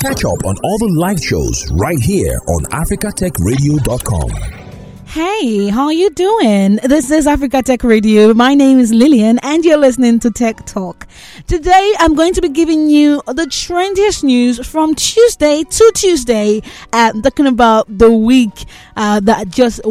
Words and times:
Catch 0.00 0.24
up 0.24 0.46
on 0.46 0.56
all 0.64 0.78
the 0.78 0.90
live 0.98 1.22
shows 1.22 1.70
right 1.72 2.00
here 2.00 2.40
on 2.48 2.64
africatechradio.com. 2.72 4.30
Hey, 5.04 5.68
how 5.68 5.84
are 5.84 5.92
you 5.92 6.08
doing? 6.08 6.76
This 6.76 7.10
is 7.10 7.26
Africa 7.26 7.62
Tech 7.62 7.84
Radio. 7.84 8.32
My 8.32 8.54
name 8.54 8.78
is 8.78 8.92
Lillian 8.94 9.38
and 9.42 9.62
you're 9.62 9.76
listening 9.76 10.18
to 10.20 10.30
Tek 10.30 10.64
Talk. 10.64 11.06
Today 11.46 11.92
I'm 11.98 12.14
going 12.14 12.32
to 12.32 12.40
be 12.40 12.48
giving 12.48 12.88
you 12.88 13.20
the 13.26 13.44
trendiest 13.44 14.24
news 14.24 14.66
from 14.66 14.94
Tuesday 14.94 15.64
to 15.64 15.92
Tuesday 15.94 16.62
and 16.94 17.22
talking 17.22 17.46
about 17.46 17.86
the 17.98 18.10
week 18.10 18.64
uh, 18.96 19.20
that 19.20 19.50
just 19.50 19.82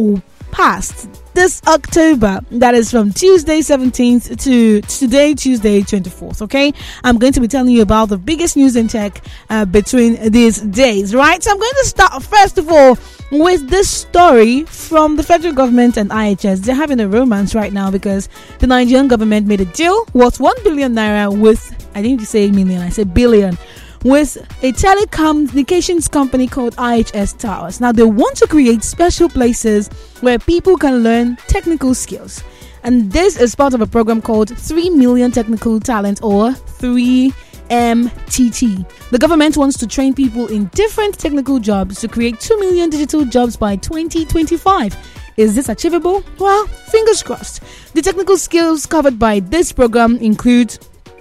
passed 0.50 1.19
this 1.40 1.62
October. 1.68 2.42
That 2.52 2.76
is 2.76 2.92
from 2.92 3.14
Tuesday 3.14 3.60
17th 3.60 4.44
to 4.44 4.82
today, 4.82 5.34
Tuesday 5.34 5.80
24th. 5.80 6.42
Okay, 6.42 6.74
I'm 7.06 7.18
going 7.18 7.32
to 7.32 7.40
be 7.40 7.48
telling 7.48 7.74
you 7.74 7.82
about 7.82 8.10
the 8.10 8.18
biggest 8.18 8.58
news 8.58 8.76
in 8.76 8.90
tech 8.90 9.24
uh, 9.50 9.64
between 9.64 10.32
these 10.32 10.60
days, 10.60 11.16
right? 11.16 11.42
So 11.42 11.52
I'm 11.52 11.58
going 11.58 11.80
to 11.84 11.86
start 11.86 12.22
first 12.24 12.58
of 12.58 12.68
all 12.70 12.98
with 13.32 13.70
this 13.70 13.90
story 13.90 14.66
from 14.66 15.16
the 15.16 15.24
federal 15.24 15.54
government 15.54 15.96
and 15.96 16.10
IHS. 16.10 16.58
They're 16.60 16.76
having 16.76 17.00
a 17.00 17.08
romance 17.08 17.56
right 17.56 17.72
now 17.72 17.90
because 17.90 18.28
the 18.60 18.68
Nigerian 18.68 19.08
government 19.08 19.48
made 19.48 19.62
a 19.62 19.66
deal 19.66 20.06
worth 20.12 20.42
1 20.42 20.56
billion 20.66 20.94
naira 20.94 21.32
with, 21.40 21.62
I 21.96 22.02
didn't 22.02 22.26
say 22.26 22.52
million, 22.52 22.82
I 22.82 22.90
said 22.90 23.14
billion 23.14 23.58
with 24.04 24.38
a 24.64 24.72
telecommunications 24.72 26.10
company 26.10 26.48
called 26.48 26.76
IHS 26.78 27.38
Towers. 27.38 27.82
Now, 27.82 27.92
they 27.92 28.04
want 28.04 28.38
to 28.38 28.48
create 28.48 28.84
special 28.84 29.30
places 29.30 29.90
where 30.22 30.40
people 30.40 30.78
can 30.78 31.04
learn 31.04 31.36
technical 31.48 31.94
skills. 31.94 32.44
And 32.84 33.12
this 33.12 33.40
is 33.40 33.56
part 33.56 33.74
of 33.74 33.82
a 33.82 33.88
program 33.88 34.22
called 34.22 34.58
3 34.58 34.90
Million 34.92 35.32
Technical 35.32 35.80
Talent 35.80 36.22
or 36.24 36.54
3 36.54 37.34
MTT. 37.70 39.10
The 39.12 39.18
government 39.18 39.58
wants 39.58 39.78
to 39.78 39.88
train 39.88 40.14
people 40.14 40.48
in 40.48 40.66
different 40.74 41.18
technical 41.20 41.60
jobs 41.60 42.00
to 42.02 42.08
create 42.08 42.40
2 42.40 42.60
million 42.60 42.90
digital 42.90 43.26
jobs 43.26 43.58
by 43.58 43.76
2025. 43.76 44.96
Is 45.38 45.56
this 45.56 45.70
achievable? 45.70 46.24
Well, 46.38 46.68
fingers 46.68 47.24
crossed. 47.24 47.62
The 47.94 48.02
technical 48.02 48.38
skills 48.38 48.86
covered 48.86 49.18
by 49.18 49.40
this 49.40 49.72
program 49.72 50.18
include 50.18 50.78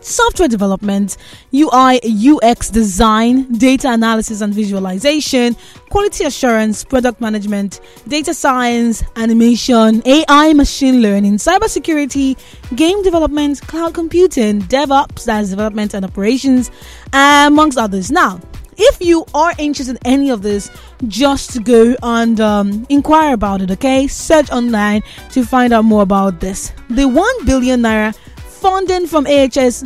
software 0.08 0.48
development, 0.48 1.16
UI, 1.54 2.00
UX 2.04 2.70
design, 2.70 3.52
data 3.52 3.92
analysis 3.92 4.40
and 4.40 4.52
visualization, 4.52 5.56
quality 5.90 6.24
assurance, 6.24 6.84
product 6.84 7.20
management, 7.20 7.80
data 8.08 8.34
science, 8.34 9.04
animation, 9.16 10.02
AI, 10.04 10.52
machine 10.54 11.02
learning, 11.02 11.36
cybersecurity, 11.36 12.36
game 12.76 13.02
development, 13.02 13.60
cloud 13.62 13.94
computing, 13.94 14.62
DevOps, 14.62 15.24
that's 15.24 15.50
development 15.50 15.94
and 15.94 16.04
operations, 16.04 16.70
amongst 17.12 17.78
others. 17.78 18.10
Now, 18.10 18.40
if 18.78 19.00
you 19.00 19.26
are 19.34 19.52
interested 19.58 19.96
in 19.96 19.98
any 20.04 20.30
of 20.30 20.42
this, 20.42 20.70
just 21.08 21.64
go 21.64 21.96
and 22.02 22.40
um, 22.40 22.86
inquire 22.88 23.34
about 23.34 23.60
it, 23.60 23.70
okay? 23.72 24.06
Search 24.06 24.50
online 24.50 25.02
to 25.32 25.44
find 25.44 25.72
out 25.72 25.84
more 25.84 26.02
about 26.02 26.40
this. 26.40 26.72
The 26.88 27.08
1 27.08 27.44
billion 27.44 27.82
naira 27.82 28.14
funding 28.46 29.06
from 29.06 29.26
AHS 29.26 29.84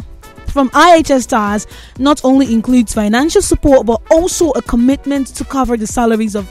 from 0.53 0.71
IHS 0.71 1.29
Towers 1.29 1.67
not 1.99 2.21
only 2.25 2.53
includes 2.53 2.95
financial 2.95 3.43
support 3.43 3.87
but 3.87 4.01
also 4.11 4.51
a 4.51 4.63
commitment 4.63 5.29
to 5.29 5.45
cover 5.45 5.77
the 5.77 5.87
salaries 5.87 6.35
of 6.35 6.49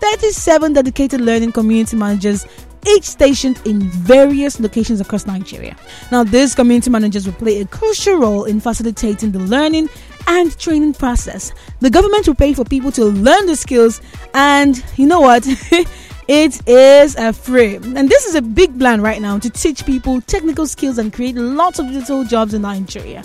37 0.00 0.72
dedicated 0.72 1.20
learning 1.20 1.52
community 1.52 1.96
managers 1.96 2.46
each 2.88 3.04
stationed 3.04 3.60
in 3.64 3.80
various 3.82 4.58
locations 4.58 5.00
across 5.00 5.26
Nigeria. 5.26 5.76
Now, 6.10 6.24
these 6.24 6.54
community 6.54 6.90
managers 6.90 7.26
will 7.26 7.34
play 7.34 7.60
a 7.60 7.66
crucial 7.66 8.16
role 8.16 8.44
in 8.44 8.58
facilitating 8.58 9.30
the 9.30 9.38
learning 9.38 9.88
and 10.26 10.56
training 10.58 10.94
process. 10.94 11.52
The 11.80 11.90
government 11.90 12.26
will 12.26 12.34
pay 12.34 12.54
for 12.54 12.64
people 12.64 12.90
to 12.92 13.04
learn 13.04 13.46
the 13.46 13.56
skills, 13.56 14.00
and 14.34 14.82
you 14.96 15.06
know 15.06 15.20
what? 15.20 15.46
It 16.28 16.66
is 16.68 17.16
a 17.16 17.32
free. 17.32 17.76
And 17.76 18.08
this 18.08 18.26
is 18.26 18.34
a 18.34 18.42
big 18.42 18.78
plan 18.78 19.00
right 19.00 19.20
now 19.20 19.38
to 19.38 19.50
teach 19.50 19.84
people 19.84 20.20
technical 20.22 20.66
skills 20.66 20.98
and 20.98 21.12
create 21.12 21.34
lots 21.36 21.78
of 21.78 21.88
digital 21.88 22.24
jobs 22.24 22.54
in 22.54 22.62
Nigeria. 22.62 23.24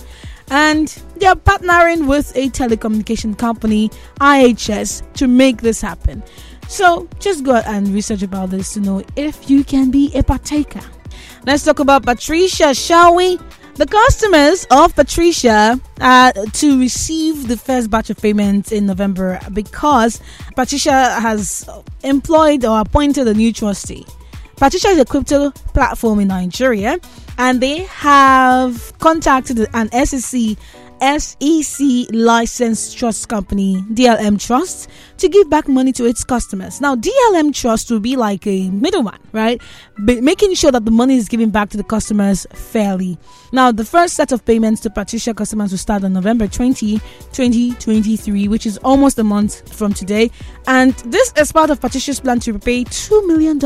And 0.49 0.87
they 1.17 1.25
are 1.25 1.35
partnering 1.35 2.07
with 2.07 2.35
a 2.35 2.49
telecommunication 2.49 3.37
company, 3.37 3.89
IHS, 4.19 5.13
to 5.13 5.27
make 5.27 5.61
this 5.61 5.81
happen. 5.81 6.23
So 6.67 7.07
just 7.19 7.43
go 7.43 7.55
and 7.55 7.87
research 7.89 8.23
about 8.23 8.49
this 8.49 8.73
to 8.73 8.79
know 8.79 9.03
if 9.15 9.49
you 9.49 9.63
can 9.63 9.91
be 9.91 10.11
a 10.15 10.23
partaker. 10.23 10.81
Let's 11.45 11.63
talk 11.63 11.79
about 11.79 12.03
Patricia, 12.03 12.73
shall 12.73 13.15
we? 13.15 13.39
The 13.77 13.85
customers 13.85 14.65
of 14.71 14.95
Patricia 14.95 15.79
uh, 16.01 16.31
to 16.31 16.79
receive 16.79 17.47
the 17.47 17.55
first 17.55 17.91
batch 17.91 18.09
of 18.09 18.17
payments 18.17 18.71
in 18.71 18.87
November 18.87 19.39
because 19.53 20.19
Patricia 20.55 21.11
has 21.19 21.69
employed 22.03 22.65
or 22.65 22.79
appointed 22.79 23.27
a 23.27 23.35
new 23.35 23.53
trustee. 23.53 24.03
Patricia 24.55 24.87
is 24.87 24.97
a 24.97 25.05
crypto 25.05 25.51
platform 25.75 26.19
in 26.21 26.29
Nigeria 26.29 26.97
and 27.37 27.61
they 27.61 27.83
have 27.83 28.97
contacted 28.97 29.67
an 29.75 29.91
SEC 30.07 30.57
SEC 31.01 32.07
licensed 32.11 32.97
trust 32.97 33.29
company, 33.29 33.83
DLM 33.93 34.43
Trust, 34.43 34.89
to 35.17 35.29
give 35.29 35.49
back 35.49 35.67
money 35.67 35.91
to 35.93 36.05
its 36.05 36.23
customers. 36.23 36.81
Now, 36.81 36.95
DLM 36.95 37.53
Trust 37.53 37.91
will 37.91 37.99
be 37.99 38.15
like 38.15 38.45
a 38.47 38.69
middleman, 38.69 39.19
right? 39.31 39.61
But 39.99 40.23
making 40.23 40.55
sure 40.55 40.71
that 40.71 40.85
the 40.85 40.91
money 40.91 41.17
is 41.17 41.27
given 41.27 41.49
back 41.49 41.69
to 41.69 41.77
the 41.77 41.83
customers 41.83 42.47
fairly. 42.53 43.17
Now, 43.51 43.71
the 43.71 43.85
first 43.85 44.15
set 44.15 44.31
of 44.31 44.43
payments 44.45 44.81
to 44.81 44.89
Patricia 44.89 45.33
customers 45.33 45.71
will 45.71 45.77
start 45.77 46.03
on 46.03 46.13
November 46.13 46.47
20, 46.47 46.99
2023, 47.31 48.47
which 48.47 48.65
is 48.65 48.77
almost 48.79 49.19
a 49.19 49.23
month 49.23 49.73
from 49.73 49.93
today. 49.93 50.31
And 50.67 50.93
this 51.05 51.31
is 51.37 51.51
part 51.51 51.69
of 51.69 51.79
Patricia's 51.79 52.19
plan 52.19 52.39
to 52.41 52.53
repay 52.53 52.83
$2 52.83 53.27
million 53.27 53.59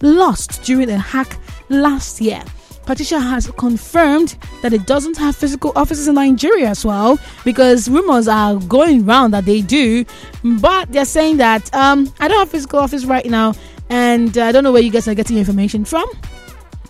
lost 0.00 0.62
during 0.62 0.90
a 0.90 0.98
hack 0.98 1.38
last 1.68 2.20
year. 2.20 2.42
Patricia 2.86 3.18
has 3.18 3.50
confirmed 3.52 4.36
that 4.62 4.72
it 4.72 4.86
doesn't 4.86 5.16
have 5.16 5.34
physical 5.34 5.72
offices 5.74 6.08
in 6.08 6.14
Nigeria 6.16 6.68
as 6.68 6.84
well 6.84 7.18
because 7.44 7.88
rumors 7.88 8.28
are 8.28 8.56
going 8.56 9.08
around 9.08 9.32
that 9.32 9.44
they 9.44 9.60
do. 9.62 10.04
But 10.42 10.92
they're 10.92 11.04
saying 11.04 11.38
that 11.38 11.72
um, 11.74 12.12
I 12.20 12.28
don't 12.28 12.38
have 12.38 12.50
physical 12.50 12.78
office 12.78 13.04
right 13.04 13.26
now 13.26 13.54
and 13.90 14.36
uh, 14.36 14.44
I 14.44 14.52
don't 14.52 14.64
know 14.64 14.72
where 14.72 14.82
you 14.82 14.90
guys 14.90 15.08
are 15.08 15.14
getting 15.14 15.38
information 15.38 15.84
from. 15.84 16.06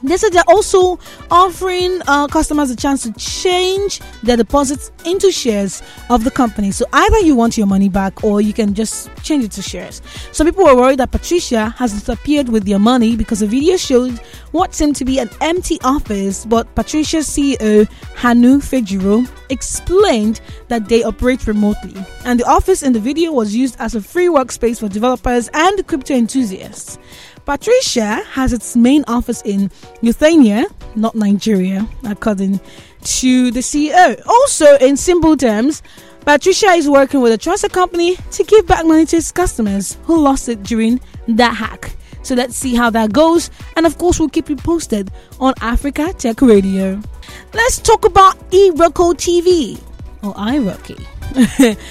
They 0.04 0.18
said 0.18 0.34
they're 0.34 0.42
also 0.48 0.98
offering 1.30 2.02
uh, 2.06 2.26
customers 2.26 2.70
a 2.70 2.76
chance 2.76 3.04
to 3.04 3.12
change 3.14 4.00
their 4.22 4.36
deposits 4.36 4.92
into 5.06 5.32
shares 5.32 5.82
of 6.10 6.24
the 6.24 6.30
company. 6.30 6.72
So 6.72 6.84
either 6.92 7.20
you 7.20 7.34
want 7.34 7.56
your 7.56 7.66
money 7.66 7.88
back 7.88 8.22
or 8.22 8.42
you 8.42 8.52
can 8.52 8.74
just 8.74 9.08
change 9.22 9.44
it 9.44 9.52
to 9.52 9.62
shares. 9.62 10.02
Some 10.30 10.46
people 10.46 10.64
were 10.64 10.76
worried 10.76 10.98
that 10.98 11.10
Patricia 11.10 11.70
has 11.78 11.94
disappeared 11.94 12.50
with 12.50 12.66
their 12.66 12.78
money 12.78 13.16
because 13.16 13.40
a 13.40 13.46
video 13.46 13.78
showed 13.78 14.20
what 14.54 14.72
seemed 14.72 14.94
to 14.94 15.04
be 15.04 15.18
an 15.18 15.28
empty 15.40 15.80
office, 15.82 16.44
but 16.44 16.72
Patricia's 16.76 17.26
CEO, 17.26 17.90
Hanu 18.14 18.58
Fejiro, 18.58 19.28
explained 19.50 20.40
that 20.68 20.88
they 20.88 21.02
operate 21.02 21.48
remotely. 21.48 22.00
And 22.24 22.38
the 22.38 22.44
office 22.44 22.84
in 22.84 22.92
the 22.92 23.00
video 23.00 23.32
was 23.32 23.52
used 23.52 23.74
as 23.80 23.96
a 23.96 24.00
free 24.00 24.28
workspace 24.28 24.78
for 24.78 24.88
developers 24.88 25.50
and 25.54 25.84
crypto 25.88 26.14
enthusiasts. 26.14 27.00
Patricia 27.44 28.22
has 28.30 28.52
its 28.52 28.76
main 28.76 29.02
office 29.08 29.42
in 29.44 29.72
Lithuania, 30.02 30.66
not 30.94 31.16
Nigeria, 31.16 31.88
according 32.04 32.60
to 33.02 33.50
the 33.50 33.58
CEO. 33.58 34.24
Also, 34.24 34.76
in 34.76 34.96
simple 34.96 35.36
terms, 35.36 35.82
Patricia 36.20 36.68
is 36.68 36.88
working 36.88 37.20
with 37.20 37.32
a 37.32 37.38
trusted 37.38 37.72
company 37.72 38.14
to 38.30 38.44
give 38.44 38.68
back 38.68 38.86
money 38.86 39.04
to 39.06 39.16
its 39.16 39.32
customers 39.32 39.98
who 40.04 40.16
lost 40.16 40.48
it 40.48 40.62
during 40.62 41.00
that 41.26 41.54
hack. 41.54 41.96
So 42.24 42.34
let's 42.34 42.56
see 42.56 42.74
how 42.74 42.90
that 42.90 43.12
goes. 43.12 43.50
And 43.76 43.86
of 43.86 43.98
course, 43.98 44.18
we'll 44.18 44.30
keep 44.30 44.48
you 44.48 44.56
posted 44.56 45.10
on 45.40 45.54
Africa 45.60 46.12
Tech 46.16 46.40
Radio. 46.42 47.00
Let's 47.52 47.78
talk 47.78 48.04
about 48.04 48.38
Iroko 48.50 49.14
TV 49.14 49.80
or 50.22 50.34
iRocky. 50.34 50.98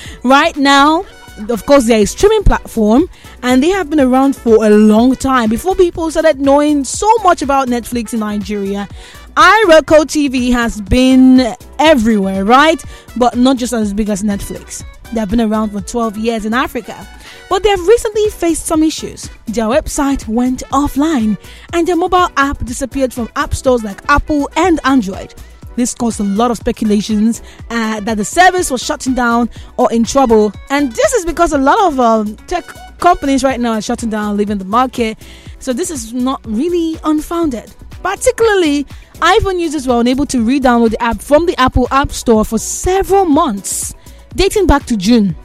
right 0.23 0.55
now, 0.57 1.05
of 1.49 1.65
course, 1.65 1.85
they're 1.85 2.01
a 2.01 2.05
streaming 2.05 2.43
platform 2.43 3.09
and 3.41 3.61
they 3.61 3.69
have 3.69 3.89
been 3.89 3.99
around 3.99 4.35
for 4.35 4.65
a 4.65 4.69
long 4.69 5.15
time. 5.15 5.49
Before 5.49 5.75
people 5.75 6.09
started 6.11 6.39
knowing 6.39 6.83
so 6.83 7.11
much 7.23 7.41
about 7.41 7.67
Netflix 7.67 8.13
in 8.13 8.19
Nigeria, 8.19 8.87
iRoko 9.35 10.05
TV 10.05 10.51
has 10.51 10.81
been 10.81 11.55
everywhere, 11.79 12.45
right? 12.45 12.83
But 13.17 13.35
not 13.37 13.57
just 13.57 13.73
as 13.73 13.93
big 13.93 14.09
as 14.09 14.23
Netflix. 14.23 14.83
They've 15.13 15.29
been 15.29 15.41
around 15.41 15.71
for 15.71 15.81
12 15.81 16.17
years 16.17 16.45
in 16.45 16.53
Africa. 16.53 17.07
But 17.53 17.61
they 17.61 17.69
have 17.69 17.87
recently 17.87 18.31
faced 18.31 18.65
some 18.65 18.81
issues. 18.81 19.29
Their 19.45 19.65
website 19.65 20.27
went 20.27 20.63
offline 20.71 21.37
and 21.71 21.87
their 21.87 21.95
mobile 21.95 22.29
app 22.35 22.57
disappeared 22.65 23.13
from 23.13 23.29
app 23.35 23.53
stores 23.53 23.83
like 23.83 24.01
Apple 24.09 24.49
and 24.55 24.79
Android. 24.85 25.35
This 25.75 25.93
caused 25.93 26.19
a 26.19 26.23
lot 26.23 26.49
of 26.49 26.57
speculations 26.57 27.43
uh, 27.69 27.99
that 27.99 28.17
the 28.17 28.25
service 28.25 28.71
was 28.71 28.81
shutting 28.81 29.13
down 29.13 29.51
or 29.77 29.93
in 29.93 30.03
trouble. 30.03 30.51
And 30.71 30.93
this 30.93 31.13
is 31.13 31.25
because 31.27 31.53
a 31.53 31.59
lot 31.59 31.79
of 31.79 31.99
um, 31.99 32.37
tech 32.47 32.65
companies 32.97 33.43
right 33.43 33.59
now 33.59 33.73
are 33.73 33.83
shutting 33.83 34.09
down, 34.09 34.35
leaving 34.35 34.57
the 34.57 34.65
market. 34.65 35.19
So 35.59 35.73
this 35.73 35.91
is 35.91 36.11
not 36.11 36.41
really 36.47 36.97
unfounded. 37.03 37.71
Particularly, 38.01 38.85
iPhone 39.19 39.59
users 39.59 39.87
were 39.87 39.99
unable 40.01 40.25
to 40.25 40.43
re 40.43 40.59
download 40.59 40.89
the 40.89 41.03
app 41.03 41.21
from 41.21 41.45
the 41.45 41.55
Apple 41.61 41.87
App 41.91 42.13
Store 42.13 42.45
for 42.45 42.57
several 42.57 43.25
months, 43.25 43.93
dating 44.35 44.65
back 44.65 44.87
to 44.87 44.97
June. 44.97 45.35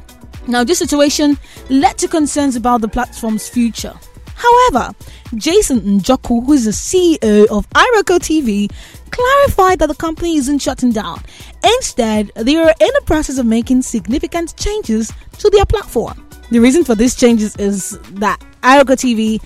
Now, 0.48 0.64
this 0.64 0.78
situation 0.78 1.36
led 1.68 1.98
to 1.98 2.08
concerns 2.08 2.56
about 2.56 2.80
the 2.80 2.88
platform's 2.88 3.46
future. 3.48 3.92
However, 4.34 4.94
Jason 5.34 5.80
Njoku, 5.80 6.46
who 6.46 6.54
is 6.54 6.64
the 6.64 6.70
CEO 6.70 7.46
of 7.48 7.68
Iroko 7.70 8.18
TV, 8.18 8.72
clarified 9.10 9.78
that 9.80 9.88
the 9.88 9.94
company 9.94 10.36
isn't 10.36 10.60
shutting 10.60 10.90
down. 10.90 11.22
Instead, 11.62 12.32
they 12.34 12.56
are 12.56 12.70
in 12.70 12.90
the 12.94 13.02
process 13.04 13.36
of 13.36 13.44
making 13.44 13.82
significant 13.82 14.56
changes 14.56 15.12
to 15.38 15.50
their 15.50 15.66
platform. 15.66 16.26
The 16.50 16.60
reason 16.60 16.82
for 16.82 16.94
these 16.94 17.14
changes 17.14 17.54
is 17.56 17.98
that 18.14 18.40
Iroko 18.62 18.96
TV 18.96 19.42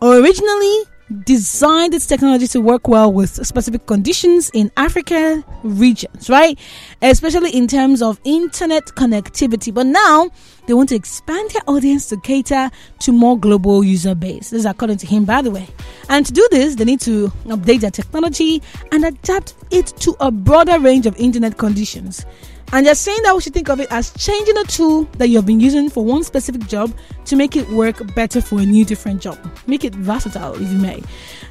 originally 0.00 0.84
designed 1.24 1.94
its 1.94 2.06
technology 2.06 2.46
to 2.48 2.60
work 2.60 2.88
well 2.88 3.12
with 3.12 3.46
specific 3.46 3.86
conditions 3.86 4.50
in 4.50 4.70
African 4.76 5.44
regions, 5.62 6.28
right? 6.28 6.58
Especially 7.02 7.50
in 7.50 7.68
terms 7.68 8.02
of 8.02 8.20
internet 8.24 8.86
connectivity. 8.86 9.72
But 9.72 9.86
now 9.86 10.30
they 10.66 10.74
want 10.74 10.88
to 10.88 10.96
expand 10.96 11.50
their 11.50 11.62
audience 11.66 12.08
to 12.08 12.16
cater 12.20 12.70
to 13.00 13.12
more 13.12 13.38
global 13.38 13.84
user 13.84 14.14
base. 14.14 14.50
This 14.50 14.60
is 14.60 14.66
according 14.66 14.98
to 14.98 15.06
him, 15.06 15.24
by 15.24 15.42
the 15.42 15.50
way. 15.50 15.68
And 16.08 16.26
to 16.26 16.32
do 16.32 16.46
this, 16.50 16.74
they 16.74 16.84
need 16.84 17.00
to 17.02 17.28
update 17.46 17.80
their 17.80 17.90
technology 17.90 18.62
and 18.90 19.04
adapt 19.04 19.54
it 19.70 19.86
to 19.98 20.16
a 20.20 20.30
broader 20.30 20.78
range 20.80 21.06
of 21.06 21.16
internet 21.16 21.56
conditions. 21.56 22.26
And 22.72 22.84
they're 22.84 22.94
saying 22.94 23.22
that 23.22 23.34
we 23.34 23.40
should 23.40 23.54
think 23.54 23.68
of 23.68 23.80
it 23.80 23.90
as 23.92 24.12
changing 24.14 24.56
a 24.58 24.64
tool 24.64 25.04
that 25.18 25.28
you 25.28 25.36
have 25.36 25.46
been 25.46 25.60
using 25.60 25.88
for 25.88 26.04
one 26.04 26.24
specific 26.24 26.66
job 26.66 26.92
to 27.26 27.36
make 27.36 27.56
it 27.56 27.68
work 27.70 28.14
better 28.14 28.40
for 28.40 28.58
a 28.58 28.66
new 28.66 28.84
different 28.84 29.22
job. 29.22 29.38
Make 29.66 29.84
it 29.84 29.94
versatile, 29.94 30.54
if 30.54 30.68
you 30.70 30.78
may. 30.78 31.02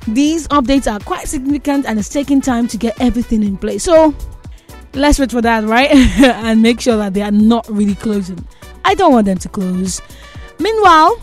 These 0.07 0.47
updates 0.49 0.91
are 0.91 0.99
quite 0.99 1.27
significant 1.27 1.85
and 1.85 1.97
it's 1.97 2.09
taking 2.09 2.41
time 2.41 2.67
to 2.67 2.77
get 2.77 2.99
everything 3.01 3.43
in 3.43 3.57
place. 3.57 3.83
So 3.83 4.13
let's 4.93 5.17
wait 5.17 5.31
for 5.31 5.41
that, 5.41 5.63
right? 5.63 5.91
and 5.93 6.61
make 6.61 6.81
sure 6.81 6.97
that 6.97 7.13
they 7.13 7.21
are 7.21 7.31
not 7.31 7.67
really 7.69 7.95
closing. 7.95 8.45
I 8.83 8.93
don't 8.93 9.13
want 9.13 9.25
them 9.25 9.37
to 9.37 9.49
close. 9.49 10.01
Meanwhile, 10.59 11.19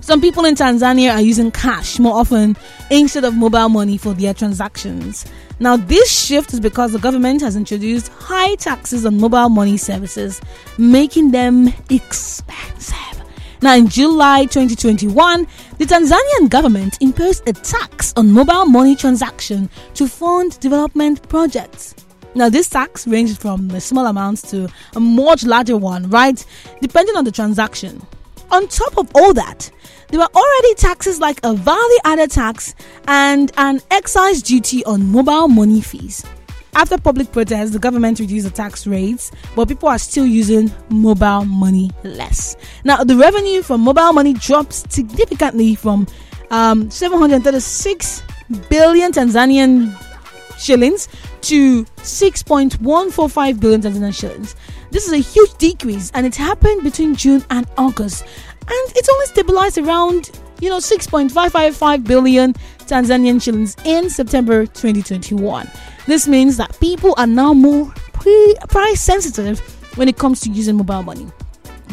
some 0.00 0.20
people 0.20 0.44
in 0.44 0.56
Tanzania 0.56 1.14
are 1.14 1.20
using 1.20 1.52
cash 1.52 1.98
more 1.98 2.18
often 2.18 2.56
instead 2.90 3.24
of 3.24 3.34
mobile 3.34 3.68
money 3.68 3.96
for 3.96 4.14
their 4.14 4.34
transactions. 4.34 5.24
Now, 5.62 5.76
this 5.76 6.10
shift 6.10 6.52
is 6.52 6.58
because 6.58 6.90
the 6.90 6.98
government 6.98 7.40
has 7.42 7.54
introduced 7.54 8.08
high 8.08 8.56
taxes 8.56 9.06
on 9.06 9.20
mobile 9.20 9.48
money 9.48 9.76
services, 9.76 10.40
making 10.76 11.30
them 11.30 11.72
expensive. 11.88 13.22
Now, 13.62 13.76
in 13.76 13.86
July 13.86 14.46
2021, 14.46 15.46
the 15.78 15.84
Tanzanian 15.84 16.50
government 16.50 16.98
imposed 17.00 17.48
a 17.48 17.52
tax 17.52 18.12
on 18.16 18.32
mobile 18.32 18.66
money 18.66 18.96
transaction 18.96 19.70
to 19.94 20.08
fund 20.08 20.58
development 20.58 21.28
projects. 21.28 21.94
Now, 22.34 22.48
this 22.48 22.68
tax 22.68 23.06
ranges 23.06 23.36
from 23.36 23.70
a 23.70 23.80
small 23.80 24.08
amount 24.08 24.38
to 24.48 24.68
a 24.96 25.00
much 25.00 25.44
larger 25.44 25.76
one, 25.76 26.10
right? 26.10 26.44
Depending 26.80 27.14
on 27.14 27.24
the 27.24 27.30
transaction. 27.30 28.04
On 28.50 28.66
top 28.66 28.98
of 28.98 29.08
all 29.14 29.32
that, 29.34 29.70
there 30.12 30.20
were 30.20 30.28
already 30.34 30.74
taxes 30.74 31.20
like 31.20 31.40
a 31.42 31.54
value 31.54 31.98
added 32.04 32.30
tax 32.30 32.74
and 33.08 33.50
an 33.56 33.80
excise 33.90 34.42
duty 34.42 34.84
on 34.84 35.06
mobile 35.06 35.48
money 35.48 35.80
fees. 35.80 36.22
After 36.74 36.98
public 36.98 37.32
protests, 37.32 37.70
the 37.70 37.78
government 37.78 38.20
reduced 38.20 38.44
the 38.44 38.52
tax 38.52 38.86
rates, 38.86 39.32
but 39.56 39.68
people 39.68 39.88
are 39.88 39.98
still 39.98 40.26
using 40.26 40.70
mobile 40.90 41.46
money 41.46 41.90
less. 42.04 42.56
Now, 42.84 43.02
the 43.04 43.16
revenue 43.16 43.62
from 43.62 43.80
mobile 43.80 44.12
money 44.12 44.34
dropped 44.34 44.92
significantly 44.92 45.74
from 45.74 46.06
um, 46.50 46.90
736 46.90 48.22
billion 48.68 49.12
Tanzanian 49.12 49.98
shillings 50.58 51.08
to 51.42 51.84
6.145 51.84 53.60
billion 53.60 53.80
Tanzanian 53.80 54.14
shillings. 54.14 54.56
This 54.90 55.06
is 55.06 55.14
a 55.14 55.18
huge 55.18 55.54
decrease, 55.56 56.10
and 56.12 56.26
it 56.26 56.36
happened 56.36 56.82
between 56.82 57.14
June 57.14 57.42
and 57.48 57.66
August 57.78 58.24
and 58.68 58.96
it's 58.96 59.08
only 59.08 59.26
stabilized 59.26 59.78
around 59.78 60.30
you 60.60 60.68
know 60.68 60.78
6.555 60.78 62.06
billion 62.06 62.54
Tanzanian 62.86 63.42
shillings 63.42 63.76
in 63.84 64.10
September 64.10 64.66
2021. 64.66 65.68
This 66.06 66.28
means 66.28 66.56
that 66.56 66.78
people 66.80 67.14
are 67.16 67.26
now 67.26 67.52
more 67.52 67.92
price 68.68 69.00
sensitive 69.00 69.60
when 69.96 70.08
it 70.08 70.16
comes 70.16 70.40
to 70.40 70.50
using 70.50 70.76
mobile 70.76 71.02
money. 71.02 71.26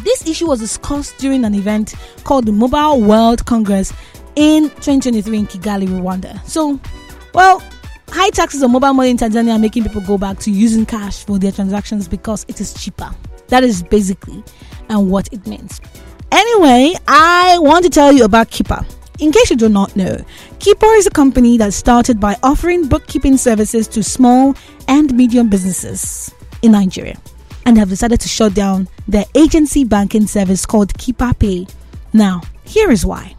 This 0.04 0.28
issue 0.28 0.48
was 0.48 0.60
discussed 0.60 1.18
during 1.18 1.44
an 1.44 1.54
event 1.54 1.96
called 2.24 2.46
the 2.46 2.52
Mobile 2.52 3.02
World 3.02 3.46
Congress 3.46 3.92
in 4.36 4.70
2023 4.70 5.38
in 5.38 5.48
Kigali, 5.48 5.88
Rwanda. 5.88 6.44
So, 6.46 6.80
well, 7.34 7.62
high 8.08 8.30
taxes 8.30 8.64
on 8.64 8.72
mobile 8.72 8.94
money 8.94 9.10
in 9.10 9.18
Tanzania 9.18 9.56
are 9.56 9.60
making 9.60 9.84
people 9.84 10.02
go 10.02 10.18
back 10.18 10.40
to 10.40 10.52
using 10.52 10.86
cash 10.86 11.26
for 11.26 11.38
their 11.38 11.52
transactions 11.52 12.08
because 12.08 12.46
it 12.48 12.62
is 12.62 12.74
cheaper. 12.74 13.12
That 13.50 13.64
is 13.64 13.84
basically 13.84 14.44
and 14.90 15.12
what 15.12 15.28
it 15.34 15.46
means. 15.46 15.82
Anyway, 16.32 16.94
I 17.08 17.58
want 17.60 17.84
to 17.86 17.90
tell 17.90 18.12
you 18.12 18.24
about 18.24 18.50
Kippa. 18.52 18.86
In 19.20 19.32
case 19.32 19.50
you 19.50 19.56
do 19.56 19.68
not 19.68 19.96
know, 19.96 20.16
Kippa 20.60 20.98
is 20.98 21.08
a 21.08 21.12
company 21.12 21.58
that 21.58 21.74
started 21.74 22.20
by 22.20 22.38
offering 22.44 22.88
bookkeeping 22.88 23.36
services 23.38 23.88
to 23.90 24.04
small 24.04 24.56
and 24.88 25.14
medium 25.14 25.50
businesses 25.50 26.34
in 26.62 26.72
Nigeria 26.72 27.18
and 27.66 27.78
have 27.78 27.90
decided 27.90 28.20
to 28.22 28.28
shut 28.28 28.54
down 28.54 28.88
their 29.08 29.26
agency 29.36 29.84
banking 29.84 30.26
service 30.26 30.66
called 30.66 30.94
Kippa 30.94 31.38
Pay. 31.38 31.68
Now, 32.14 32.42
here 32.64 32.92
is 32.92 33.06
why. 33.06 33.36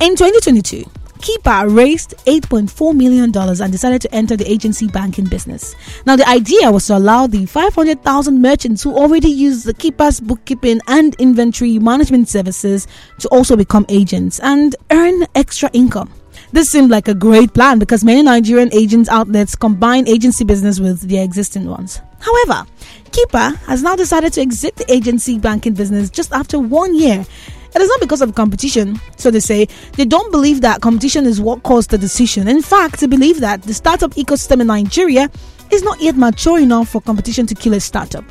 In 0.00 0.14
2022, 0.14 0.84
Kippa 1.18 1.74
raised 1.74 2.14
$8.4 2.26 2.94
million 2.94 3.36
and 3.36 3.72
decided 3.72 4.02
to 4.02 4.14
enter 4.14 4.36
the 4.36 4.50
agency 4.50 4.86
banking 4.88 5.26
business. 5.26 5.74
Now, 6.06 6.16
the 6.16 6.28
idea 6.28 6.70
was 6.70 6.86
to 6.86 6.96
allow 6.96 7.26
the 7.26 7.46
500,000 7.46 8.40
merchants 8.40 8.82
who 8.82 8.96
already 8.96 9.28
use 9.30 9.64
the 9.64 9.74
Kippa's 9.74 10.20
bookkeeping 10.20 10.80
and 10.86 11.14
inventory 11.16 11.78
management 11.78 12.28
services 12.28 12.86
to 13.20 13.28
also 13.28 13.56
become 13.56 13.86
agents 13.88 14.40
and 14.40 14.76
earn 14.90 15.26
extra 15.34 15.70
income. 15.72 16.12
This 16.52 16.68
seemed 16.70 16.90
like 16.90 17.08
a 17.08 17.14
great 17.14 17.52
plan 17.54 17.78
because 17.78 18.04
many 18.04 18.22
Nigerian 18.22 18.72
agents 18.72 19.08
outlets 19.08 19.56
combine 19.56 20.06
agency 20.06 20.44
business 20.44 20.78
with 20.78 21.00
their 21.08 21.24
existing 21.24 21.68
ones. 21.68 22.00
However, 22.20 22.66
Kippa 23.10 23.56
has 23.66 23.82
now 23.82 23.96
decided 23.96 24.32
to 24.34 24.40
exit 24.40 24.76
the 24.76 24.90
agency 24.90 25.38
banking 25.38 25.74
business 25.74 26.08
just 26.10 26.32
after 26.32 26.58
one 26.58 26.94
year 26.94 27.26
it 27.76 27.82
is 27.82 27.88
not 27.88 28.00
because 28.00 28.22
of 28.22 28.34
competition, 28.34 28.98
so 29.16 29.30
they 29.30 29.40
say. 29.40 29.68
They 29.92 30.06
don't 30.06 30.32
believe 30.32 30.62
that 30.62 30.80
competition 30.80 31.26
is 31.26 31.40
what 31.42 31.62
caused 31.62 31.90
the 31.90 31.98
decision. 31.98 32.48
In 32.48 32.62
fact, 32.62 33.00
they 33.00 33.06
believe 33.06 33.40
that 33.40 33.62
the 33.62 33.74
startup 33.74 34.12
ecosystem 34.12 34.62
in 34.62 34.68
Nigeria 34.68 35.30
is 35.70 35.82
not 35.82 36.00
yet 36.00 36.16
mature 36.16 36.58
enough 36.58 36.88
for 36.88 37.02
competition 37.02 37.46
to 37.46 37.54
kill 37.54 37.74
a 37.74 37.80
startup. 37.80 38.24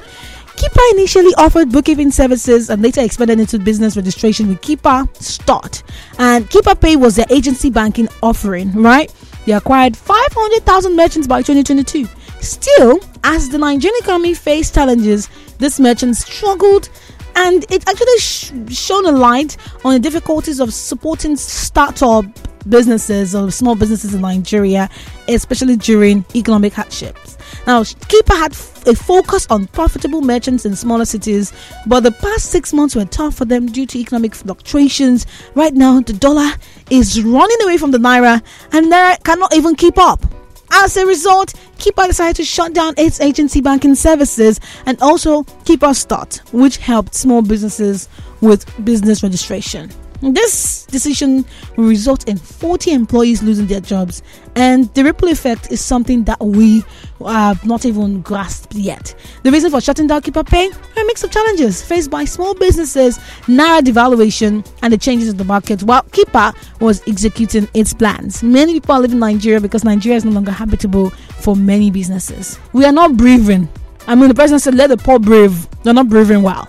Kippa 0.56 0.92
initially 0.94 1.34
offered 1.38 1.72
bookkeeping 1.72 2.10
services 2.12 2.70
and 2.70 2.82
later 2.82 3.02
expanded 3.02 3.40
into 3.40 3.60
business 3.60 3.96
registration 3.96 4.48
with 4.48 4.62
Kippa 4.62 5.16
Start. 5.18 5.84
And 6.18 6.50
Kippa 6.50 6.80
Pay 6.80 6.96
was 6.96 7.16
their 7.18 7.26
agency 7.30 7.70
banking 7.70 8.08
offering, 8.24 8.72
right? 8.74 9.14
They 9.46 9.52
acquired 9.52 9.96
500,000 9.96 10.96
merchants 10.96 11.28
by 11.28 11.44
2022. 11.44 12.08
Still, 12.40 13.00
as 13.24 13.50
the 13.50 13.58
Nigerian 13.60 13.96
economy 14.02 14.34
faced 14.34 14.74
challenges, 14.74 15.30
this 15.60 15.80
merchant 15.80 16.16
struggled 16.16 16.90
and 17.36 17.66
it 17.72 17.88
actually 17.88 18.18
sh- 18.20 18.52
shone 18.70 19.06
a 19.06 19.12
light 19.12 19.58
on 19.84 19.94
the 19.94 20.00
difficulties 20.00 20.60
of 20.60 20.74
supporting 20.74 21.36
startup 21.36 22.26
businesses 22.68 23.36
or 23.36 23.52
small 23.52 23.76
businesses 23.76 24.14
in 24.14 24.22
Nigeria, 24.22 24.90
especially 25.28 25.76
during 25.76 26.26
economic 26.36 26.74
hardships. 26.74 27.38
Now, 27.68 27.84
Kippa 27.84 28.36
had 28.36 28.54
f- 28.54 28.88
a 28.88 28.96
focus 28.96 29.48
on 29.50 29.68
profitable 29.68 30.22
merchants 30.22 30.66
in 30.66 30.76
smaller 30.76 31.06
cities, 31.06 31.54
but 31.86 32.02
the 32.02 32.12
past 32.12 32.52
six 32.52 32.74
months 32.74 32.96
were 32.96 33.06
tough 33.06 33.36
for 33.36 33.46
them 33.46 33.68
due 33.68 33.86
to 33.86 34.00
economic 34.00 34.34
fluctuations. 34.34 35.26
Right 35.54 35.74
now, 35.74 36.00
the 36.02 36.14
dollar 36.14 36.52
is 36.90 37.22
running 37.22 37.58
away 37.64 37.78
from 37.78 37.92
the 37.92 37.98
naira, 37.98 38.42
and 38.72 38.92
naira 38.92 39.24
cannot 39.24 39.56
even 39.56 39.76
keep 39.76 39.98
up. 39.98 40.26
As 40.72 40.98
a 40.98 41.06
result, 41.06 41.54
Kippa 41.78 42.08
decided 42.08 42.36
to 42.38 42.44
shut 42.46 42.74
down 42.74 42.94
its 42.98 43.20
agency 43.22 43.62
banking 43.62 43.96
services 43.96 44.60
and 44.86 45.02
also 45.02 45.44
Kippa 45.66 45.96
Start, 45.96 46.42
which 46.52 46.78
helped 46.78 47.16
small 47.16 47.42
businesses 47.42 48.10
with 48.42 48.66
business 48.86 49.24
registration. 49.24 49.92
This 50.22 50.86
decision 50.86 51.46
will 51.76 51.88
result 51.88 52.28
in 52.28 52.38
40 52.38 52.92
employees 52.92 53.44
losing 53.44 53.68
their 53.68 53.82
jobs, 53.82 54.24
and 54.56 54.94
the 54.94 55.04
ripple 55.04 55.30
effect 55.30 55.72
is 55.72 55.82
something 55.84 56.24
that 56.24 56.40
we 56.44 56.84
have 57.26 57.66
not 57.66 57.86
even 57.86 58.22
grasped 58.22 58.74
yet. 58.76 59.14
The 59.44 59.52
reason 59.52 59.72
for 59.72 59.82
shutting 59.82 60.08
down 60.08 60.22
Kippa 60.22 60.48
Pay 60.48 60.68
are 60.70 61.04
a 61.04 61.06
mix 61.06 61.24
of 61.24 61.32
challenges 61.32 61.84
faced 61.84 62.10
by 62.10 62.26
small 62.26 62.54
businesses, 62.56 63.18
naira 63.48 63.82
devaluation, 63.82 64.66
and 64.82 64.94
the 64.94 64.98
changes 64.98 65.30
in 65.30 65.38
the 65.38 65.44
market, 65.44 65.84
while 65.84 66.04
Kippa 66.04 66.56
was 66.80 67.02
executing 67.08 67.68
its 67.74 67.94
plans. 67.94 68.42
Many 68.42 68.74
people 68.76 68.96
are 68.96 69.02
leaving 69.02 69.20
Nigeria 69.20 69.60
because 69.60 69.84
Nigeria 69.84 70.18
is 70.18 70.26
no 70.26 70.32
longer 70.32 70.52
habitable 70.52 71.10
for 71.10 71.56
many 71.56 71.92
businesses. 71.92 72.58
We 72.74 72.86
are 72.86 72.92
not 72.92 73.18
breathing. 73.18 73.70
I 74.08 74.16
mean, 74.16 74.30
the 74.30 74.36
president 74.36 74.62
said, 74.62 74.76
let 74.76 74.88
the 74.88 74.98
poor 74.98 75.20
brave. 75.20 75.68
They're 75.84 75.94
not 75.94 76.10
breathing 76.10 76.42
well. 76.44 76.68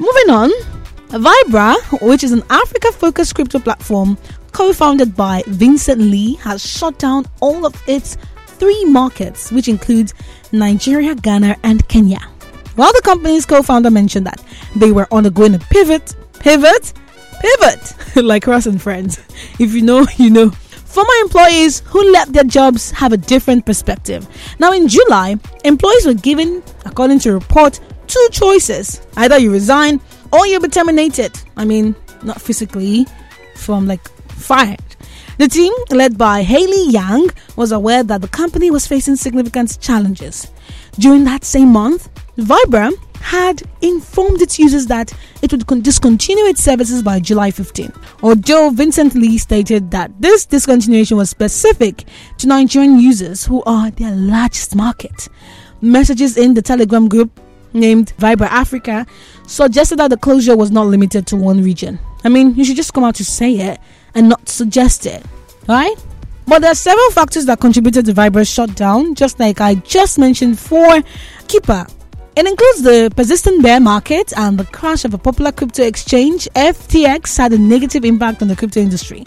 Moving 0.00 0.30
on, 0.30 0.50
Vibra, 1.12 1.76
which 2.00 2.24
is 2.24 2.32
an 2.32 2.42
Africa 2.48 2.90
focused 2.90 3.34
crypto 3.34 3.58
platform 3.58 4.16
co 4.52 4.72
founded 4.72 5.14
by 5.14 5.42
Vincent 5.46 6.00
Li, 6.00 6.34
has 6.36 6.64
shut 6.64 6.98
down 6.98 7.26
all 7.40 7.66
of 7.66 7.74
its 7.86 8.16
three 8.46 8.84
markets, 8.86 9.52
which 9.52 9.68
includes 9.68 10.14
Nigeria, 10.52 11.14
Ghana, 11.14 11.56
and 11.64 11.86
Kenya. 11.88 12.20
While 12.76 12.92
the 12.94 13.02
company's 13.04 13.44
co 13.44 13.62
founder 13.62 13.90
mentioned 13.90 14.26
that 14.26 14.42
they 14.74 14.90
were 14.90 15.06
undergoing 15.12 15.54
a 15.54 15.58
pivot, 15.58 16.16
pivot, 16.38 16.94
pivot, 17.40 17.94
like 18.24 18.46
Ross 18.46 18.64
and 18.64 18.80
Friends. 18.80 19.20
If 19.58 19.74
you 19.74 19.82
know, 19.82 20.06
you 20.16 20.30
know. 20.30 20.50
Former 20.50 21.14
employees 21.22 21.80
who 21.86 22.12
left 22.12 22.34
their 22.34 22.44
jobs 22.44 22.90
have 22.90 23.14
a 23.14 23.16
different 23.16 23.64
perspective. 23.64 24.28
Now, 24.58 24.72
in 24.72 24.88
July, 24.88 25.36
employees 25.64 26.04
were 26.04 26.12
given, 26.12 26.62
according 26.84 27.20
to 27.20 27.30
a 27.30 27.34
report, 27.34 27.80
two 28.06 28.28
choices 28.30 29.00
either 29.16 29.38
you 29.38 29.50
resign 29.50 30.00
or 30.32 30.46
you'll 30.46 30.62
be 30.62 30.68
terminated. 30.68 31.32
I 31.56 31.64
mean, 31.64 31.94
not 32.22 32.40
physically, 32.40 33.06
from 33.54 33.86
like 33.86 34.06
fired. 34.28 34.80
The 35.38 35.48
team, 35.48 35.72
led 35.90 36.18
by 36.18 36.42
Haley 36.42 36.90
Yang, 36.90 37.30
was 37.56 37.72
aware 37.72 38.02
that 38.04 38.20
the 38.20 38.28
company 38.28 38.70
was 38.70 38.86
facing 38.86 39.16
significant 39.16 39.80
challenges. 39.80 40.50
During 40.98 41.24
that 41.24 41.44
same 41.44 41.72
month, 41.72 42.08
Vibra 42.36 42.92
had 43.22 43.62
informed 43.80 44.42
its 44.42 44.58
users 44.58 44.86
that 44.86 45.12
it 45.42 45.52
would 45.52 45.82
discontinue 45.82 46.44
its 46.44 46.62
services 46.62 47.02
by 47.02 47.20
July 47.20 47.50
15. 47.50 47.92
Although 48.22 48.70
Vincent 48.70 49.14
Li 49.14 49.38
stated 49.38 49.90
that 49.92 50.10
this 50.20 50.44
discontinuation 50.46 51.16
was 51.16 51.30
specific 51.30 52.04
to 52.38 52.46
Nigerian 52.46 52.98
users 52.98 53.44
who 53.44 53.62
are 53.64 53.90
their 53.92 54.14
largest 54.14 54.74
market. 54.74 55.28
Messages 55.80 56.36
in 56.36 56.54
the 56.54 56.62
Telegram 56.62 57.08
group 57.08 57.40
named 57.72 58.12
Vibra 58.18 58.46
Africa 58.48 59.06
suggested 59.52 59.98
that 59.98 60.08
the 60.08 60.16
closure 60.16 60.56
was 60.56 60.70
not 60.70 60.86
limited 60.86 61.26
to 61.26 61.36
one 61.36 61.62
region. 61.62 61.98
I 62.24 62.28
mean, 62.30 62.54
you 62.54 62.64
should 62.64 62.76
just 62.76 62.94
come 62.94 63.04
out 63.04 63.16
to 63.16 63.24
say 63.24 63.52
it 63.56 63.78
and 64.14 64.28
not 64.28 64.48
suggest 64.48 65.04
it, 65.06 65.22
right? 65.68 65.94
But 66.46 66.60
there 66.60 66.72
are 66.72 66.74
several 66.74 67.10
factors 67.10 67.44
that 67.46 67.60
contributed 67.60 68.06
to 68.06 68.12
Vibra's 68.12 68.48
shutdown, 68.48 69.14
just 69.14 69.38
like 69.38 69.60
I 69.60 69.74
just 69.76 70.18
mentioned 70.18 70.58
for 70.58 70.86
Kippa. 71.46 71.90
It 72.34 72.46
includes 72.46 72.82
the 72.82 73.12
persistent 73.14 73.62
bear 73.62 73.78
market 73.78 74.32
and 74.38 74.58
the 74.58 74.64
crash 74.64 75.04
of 75.04 75.12
a 75.12 75.18
popular 75.18 75.52
crypto 75.52 75.82
exchange. 75.82 76.48
FTX 76.56 77.36
had 77.36 77.52
a 77.52 77.58
negative 77.58 78.06
impact 78.06 78.40
on 78.40 78.48
the 78.48 78.56
crypto 78.56 78.80
industry. 78.80 79.26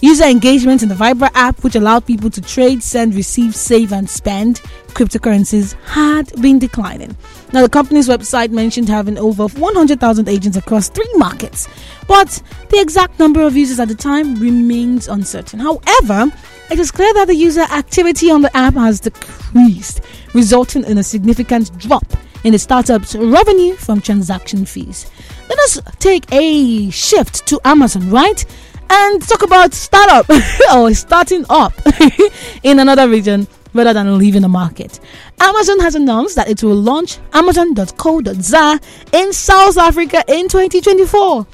User 0.00 0.24
engagement 0.24 0.82
in 0.82 0.88
the 0.88 0.94
Vibra 0.94 1.30
app, 1.34 1.62
which 1.64 1.76
allowed 1.76 2.06
people 2.06 2.30
to 2.30 2.40
trade, 2.40 2.82
send, 2.82 3.14
receive, 3.14 3.54
save, 3.54 3.92
and 3.92 4.08
spend 4.08 4.60
cryptocurrencies, 4.88 5.74
had 5.84 6.30
been 6.42 6.58
declining. 6.58 7.16
Now, 7.52 7.62
the 7.62 7.68
company's 7.68 8.08
website 8.08 8.50
mentioned 8.50 8.88
having 8.88 9.18
over 9.18 9.46
100,000 9.46 10.28
agents 10.28 10.56
across 10.56 10.88
three 10.88 11.10
markets, 11.14 11.68
but 12.06 12.42
the 12.70 12.80
exact 12.80 13.18
number 13.18 13.42
of 13.42 13.56
users 13.56 13.80
at 13.80 13.88
the 13.88 13.94
time 13.94 14.34
remains 14.36 15.08
uncertain. 15.08 15.60
However, 15.60 16.30
it 16.70 16.78
is 16.78 16.90
clear 16.90 17.12
that 17.14 17.26
the 17.28 17.34
user 17.34 17.62
activity 17.62 18.30
on 18.30 18.42
the 18.42 18.54
app 18.56 18.74
has 18.74 19.00
decreased, 19.00 20.00
resulting 20.34 20.84
in 20.84 20.98
a 20.98 21.02
significant 21.02 21.76
drop 21.78 22.06
in 22.44 22.52
the 22.52 22.58
startup's 22.58 23.14
revenue 23.16 23.74
from 23.74 24.00
transaction 24.00 24.64
fees. 24.64 25.10
Let 25.48 25.58
us 25.60 25.80
take 25.98 26.30
a 26.32 26.90
shift 26.90 27.46
to 27.48 27.60
Amazon, 27.64 28.10
right? 28.10 28.44
And 28.90 29.22
talk 29.22 29.42
about 29.42 29.74
startup 29.74 30.26
oh, 30.30 30.84
or 30.84 30.94
starting 30.94 31.44
up 31.48 31.72
in 32.62 32.78
another 32.78 33.08
region 33.08 33.46
rather 33.72 33.92
than 33.92 34.18
leaving 34.18 34.42
the 34.42 34.48
market. 34.48 35.00
Amazon 35.40 35.80
has 35.80 35.94
announced 35.94 36.36
that 36.36 36.48
it 36.48 36.62
will 36.62 36.76
launch 36.76 37.18
Amazon.co.za 37.32 38.80
in 39.12 39.32
South 39.32 39.76
Africa 39.78 40.22
in 40.28 40.48
2024. 40.48 41.46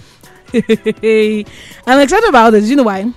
I'm 1.86 2.00
excited 2.00 2.28
about 2.28 2.50
this. 2.50 2.68
You 2.68 2.76
know 2.76 2.82
why? 2.82 3.12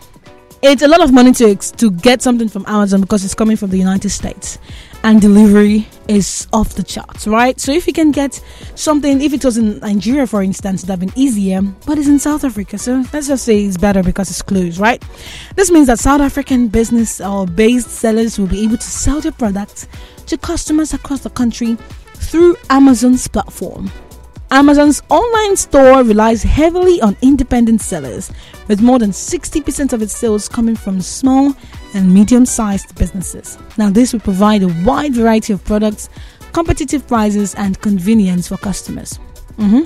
It's 0.61 0.81
a 0.81 0.87
lot 0.87 1.01
of 1.01 1.11
money 1.11 1.33
to 1.33 1.55
to 1.55 1.91
get 1.91 2.21
something 2.21 2.47
from 2.47 2.63
Amazon 2.67 3.01
because 3.01 3.25
it's 3.25 3.35
coming 3.35 3.57
from 3.57 3.69
the 3.69 3.77
United 3.77 4.09
States 4.09 4.57
and 5.03 5.19
delivery 5.21 5.87
is 6.07 6.47
off 6.53 6.75
the 6.75 6.83
charts, 6.83 7.27
right? 7.27 7.59
So 7.59 7.71
if 7.71 7.87
you 7.87 7.93
can 7.93 8.11
get 8.11 8.41
something, 8.75 9.21
if 9.21 9.33
it 9.33 9.43
was 9.43 9.57
in 9.57 9.79
Nigeria, 9.79 10.25
for 10.25 10.41
instance, 10.41 10.83
it 10.83 10.87
would 10.87 10.91
have 10.91 10.99
been 10.99 11.13
easier, 11.15 11.61
but 11.85 11.97
it's 11.97 12.07
in 12.07 12.19
South 12.19 12.43
Africa, 12.43 12.77
so 12.77 13.03
let's 13.13 13.27
just 13.27 13.45
say 13.45 13.63
it's 13.63 13.77
better 13.77 14.01
because 14.01 14.29
it's 14.29 14.41
close, 14.41 14.79
right? 14.79 15.03
This 15.55 15.71
means 15.71 15.87
that 15.87 15.99
South 15.99 16.21
African 16.21 16.69
business 16.69 17.19
or 17.19 17.45
based 17.45 17.89
sellers 17.89 18.39
will 18.39 18.47
be 18.47 18.63
able 18.63 18.77
to 18.77 18.83
sell 18.83 19.19
their 19.19 19.33
products 19.33 19.87
to 20.27 20.37
customers 20.37 20.93
across 20.93 21.21
the 21.21 21.29
country 21.29 21.77
through 22.15 22.55
Amazon's 22.69 23.27
platform. 23.27 23.91
Amazon's 24.51 25.01
online 25.09 25.55
store 25.57 26.03
relies 26.03 26.43
heavily 26.43 27.01
on 27.01 27.17
independent 27.21 27.81
sellers, 27.81 28.31
with 28.67 28.81
more 28.81 28.99
than 28.99 29.09
60% 29.09 29.93
of 29.93 30.01
its 30.01 30.15
sales 30.15 30.47
coming 30.47 30.75
from 30.75 31.01
small 31.01 31.53
and 31.93 32.13
medium 32.13 32.45
sized 32.45 32.95
businesses. 32.95 33.57
Now, 33.77 33.89
this 33.89 34.13
will 34.13 34.19
provide 34.19 34.63
a 34.63 34.67
wide 34.83 35.13
variety 35.13 35.53
of 35.53 35.63
products, 35.63 36.09
competitive 36.51 37.07
prices, 37.07 37.55
and 37.55 37.79
convenience 37.81 38.47
for 38.47 38.57
customers 38.57 39.19
mm-hmm. 39.57 39.81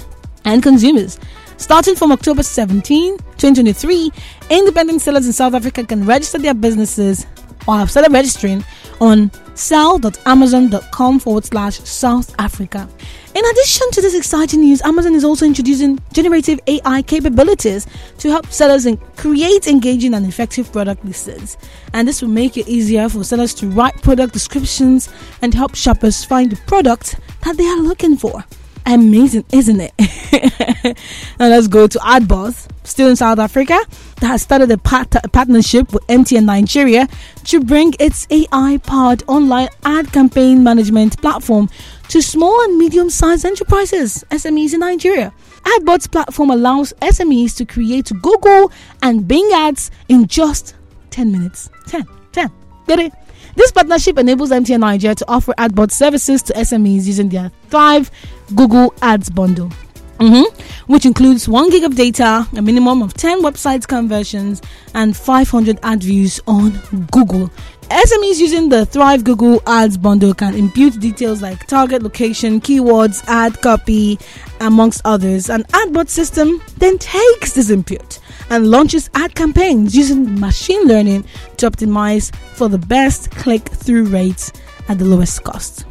and 0.46 0.64
consumers. 0.64 1.20
Starting 1.58 1.96
from 1.96 2.12
October 2.12 2.44
17, 2.44 3.18
2023, 3.18 4.12
independent 4.50 5.02
sellers 5.02 5.26
in 5.26 5.34
South 5.34 5.54
Africa 5.54 5.84
can 5.84 6.06
register 6.06 6.38
their 6.38 6.54
businesses 6.54 7.26
or 7.68 7.78
have 7.78 7.90
started 7.90 8.12
registering 8.12 8.64
on 9.02 9.32
sell.amazon.com 9.58 11.20
forward 11.20 11.46
slash 11.46 11.80
South 11.80 12.34
Africa. 12.40 12.88
In 13.36 13.46
addition 13.46 13.92
to 13.92 14.02
this 14.02 14.16
exciting 14.16 14.62
news, 14.62 14.82
Amazon 14.82 15.14
is 15.14 15.24
also 15.24 15.46
introducing 15.46 16.00
generative 16.14 16.60
AI 16.68 17.02
capabilities 17.02 17.86
to 18.18 18.30
help 18.30 18.48
sellers 18.48 18.88
create 19.16 19.68
engaging 19.68 20.14
and 20.14 20.26
effective 20.26 20.72
product 20.72 21.04
listings. 21.06 21.58
And 21.94 22.08
this 22.08 22.22
will 22.22 22.30
make 22.30 22.58
it 22.58 22.68
easier 22.68 23.10
for 23.10 23.24
sellers 23.24 23.54
to 23.56 23.68
write 23.68 24.02
product 24.02 24.34
descriptions 24.34 25.10
and 25.42 25.54
help 25.54 25.76
shoppers 25.76 26.24
find 26.24 26.52
the 26.52 26.56
product 26.68 27.20
that 27.44 27.58
they 27.58 27.68
are 27.68 27.80
looking 27.80 28.18
for. 28.18 28.44
Amazing, 28.90 29.44
isn't 29.52 29.82
it? 29.82 30.98
now 31.40 31.50
let's 31.50 31.68
go 31.68 31.88
to 31.88 32.00
AdBot, 32.00 32.70
still 32.86 33.10
in 33.10 33.18
South 33.18 33.38
Africa, 33.38 33.78
that 34.22 34.28
has 34.28 34.42
started 34.42 34.72
a, 34.72 34.78
part- 34.78 35.14
partnership 35.34 35.92
with 35.92 36.08
MTN 36.08 36.46
Nigeria 36.46 37.10
to 37.44 37.60
bring 37.60 37.94
its 38.00 38.26
AI 38.32 38.80
powered 38.84 39.24
online 39.28 39.68
ad 39.84 40.14
campaign 40.14 40.64
management 40.64 41.22
platform 41.22 41.68
to 42.08 42.22
small 42.22 42.64
and 42.64 42.78
medium 42.78 43.10
sized 43.10 43.44
enterprises, 43.44 44.24
SMEs 44.32 44.74
in 44.74 44.80
Nigeria. 44.80 45.34
AdBot's 45.64 46.08
platform 46.08 46.50
allows 46.50 46.94
SMEs 47.02 47.58
to 47.58 47.66
create 47.66 48.10
Google 48.22 48.72
and 49.04 49.28
Bing 49.28 49.50
ads 49.54 49.92
in 50.08 50.28
just 50.28 50.76
10 51.10 51.30
minutes. 51.30 51.70
10, 51.88 52.06
10. 52.32 52.50
Get 52.88 53.00
it? 53.00 53.14
This 53.58 53.72
partnership 53.72 54.18
enables 54.18 54.52
MTN 54.52 54.80
Nigeria 54.80 55.16
to 55.16 55.26
offer 55.28 55.52
AdBot 55.58 55.92
services 55.92 56.42
to 56.44 56.54
SMEs 56.54 57.06
using 57.06 57.28
their 57.28 57.52
Thrive 57.70 58.12
Google 58.56 58.94
Ads 59.02 59.30
bundle. 59.30 59.72
Mm-hmm. 60.20 60.92
Which 60.92 61.06
includes 61.06 61.48
1 61.48 61.70
gig 61.70 61.84
of 61.84 61.96
data, 61.96 62.48
a 62.56 62.62
minimum 62.62 63.04
of 63.04 63.14
10 63.14 63.44
website 63.44 63.88
conversions, 63.88 64.62
and 64.96 65.16
500 65.16 65.80
ad 65.84 66.02
views 66.02 66.40
on 66.48 66.72
Google. 67.12 67.52
SMEs 67.90 68.40
using 68.40 68.68
the 68.68 68.86
Thrive 68.86 69.24
Google 69.24 69.62
Ads 69.66 69.98
bundle 69.98 70.34
can 70.34 70.56
impute 70.56 71.00
details 71.00 71.42
like 71.42 71.68
target 71.68 72.04
location, 72.04 72.60
keywords, 72.60 73.24
ad 73.28 73.62
copy, 73.62 74.20
amongst 74.60 75.02
others. 75.06 75.50
An 75.50 75.64
AdBot 75.66 76.10
system 76.10 76.62
then 76.78 76.98
takes 76.98 77.54
this 77.54 77.70
input 77.70 78.20
and 78.50 78.70
launches 78.70 79.10
ad 79.14 79.36
campaigns 79.36 79.96
using 79.96 80.38
machine 80.40 80.84
learning 80.86 81.26
to 81.58 81.70
optimize 81.70 82.36
for 82.56 82.68
the 82.68 82.78
best 82.78 83.32
click 83.32 83.70
through 83.70 84.06
rates 84.06 84.52
at 84.90 85.00
the 85.00 85.06
lowest 85.06 85.44
cost. 85.44 85.87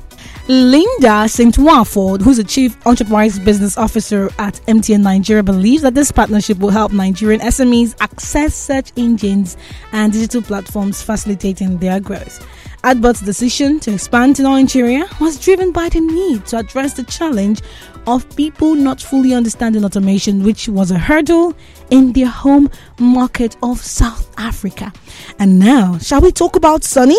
Lynda 0.48 1.28
Saint-Nwafor, 1.28 2.20
who's 2.22 2.36
the 2.36 2.44
Chief 2.44 2.76
Enterprise 2.86 3.36
Business 3.36 3.76
Officer 3.76 4.30
at 4.38 4.54
MTN 4.68 5.02
Nigeria, 5.02 5.42
believes 5.42 5.82
that 5.82 5.94
this 5.96 6.12
partnership 6.12 6.58
will 6.58 6.70
help 6.70 6.92
Nigerian 6.92 7.40
SMEs 7.40 7.96
access 7.98 8.54
search 8.54 8.92
engines 8.96 9.56
and 9.90 10.12
digital 10.12 10.40
platforms, 10.40 11.02
facilitating 11.02 11.78
their 11.78 11.98
growth. 11.98 12.46
AdBot's 12.84 13.22
decision 13.22 13.80
to 13.80 13.92
expand 13.92 14.36
to 14.36 14.44
Nigeria 14.44 15.08
was 15.20 15.36
driven 15.36 15.72
by 15.72 15.88
the 15.88 15.98
need 16.00 16.46
to 16.46 16.58
address 16.58 16.92
the 16.92 17.02
challenge 17.02 17.60
of 18.06 18.24
people 18.36 18.76
not 18.76 19.02
fully 19.02 19.34
understanding 19.34 19.84
automation, 19.84 20.44
which 20.44 20.68
was 20.68 20.92
a 20.92 20.98
hurdle 20.98 21.56
in 21.90 22.12
their 22.12 22.28
home 22.28 22.70
market 23.00 23.56
of 23.64 23.80
South 23.80 24.32
Africa. 24.38 24.92
And 25.40 25.58
now, 25.58 25.98
shall 25.98 26.20
we 26.20 26.30
talk 26.30 26.54
about 26.54 26.82
Sony? 26.82 27.16